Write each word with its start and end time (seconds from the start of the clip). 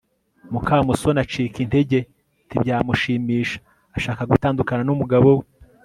mukamusoni 0.51 1.19
acika 1.25 1.57
intege 1.65 1.99
ntibyamushimisha 2.47 3.57
ashaka 3.97 4.21
gutandukana 4.31 4.81
n'umugabo 4.85 5.29
we 5.39 5.45